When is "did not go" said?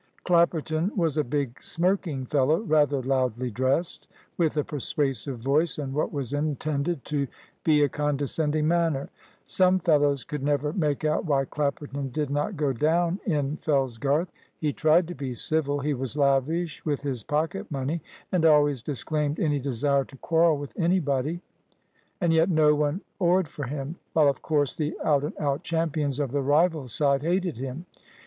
12.11-12.73